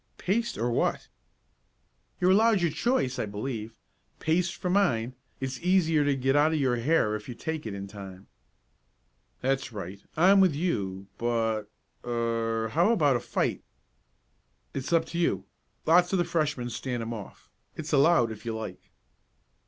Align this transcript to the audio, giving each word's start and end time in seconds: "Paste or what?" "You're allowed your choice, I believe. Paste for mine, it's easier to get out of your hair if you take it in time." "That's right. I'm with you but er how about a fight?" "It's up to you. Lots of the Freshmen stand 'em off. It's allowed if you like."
"Paste 0.17 0.57
or 0.57 0.71
what?" 0.71 1.09
"You're 2.19 2.31
allowed 2.31 2.59
your 2.59 2.71
choice, 2.71 3.19
I 3.19 3.27
believe. 3.27 3.75
Paste 4.17 4.55
for 4.55 4.67
mine, 4.71 5.13
it's 5.39 5.59
easier 5.59 6.03
to 6.03 6.15
get 6.15 6.35
out 6.35 6.51
of 6.51 6.59
your 6.59 6.77
hair 6.77 7.15
if 7.15 7.29
you 7.29 7.35
take 7.35 7.67
it 7.67 7.75
in 7.75 7.85
time." 7.85 8.25
"That's 9.41 9.71
right. 9.71 10.03
I'm 10.17 10.39
with 10.39 10.55
you 10.55 11.05
but 11.19 11.69
er 12.03 12.69
how 12.71 12.91
about 12.91 13.15
a 13.15 13.19
fight?" 13.19 13.61
"It's 14.73 14.91
up 14.91 15.05
to 15.13 15.19
you. 15.19 15.45
Lots 15.85 16.11
of 16.13 16.17
the 16.17 16.25
Freshmen 16.25 16.71
stand 16.71 17.03
'em 17.03 17.13
off. 17.13 17.51
It's 17.75 17.93
allowed 17.93 18.31
if 18.31 18.43
you 18.43 18.57
like." 18.57 18.89